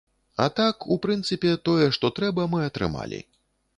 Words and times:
А 0.45 0.45
так, 0.59 0.87
у 0.95 0.95
прынцыпе, 1.03 1.51
тое, 1.69 1.85
што 1.99 2.11
трэба, 2.21 2.47
мы 2.55 2.67
атрымалі. 2.71 3.21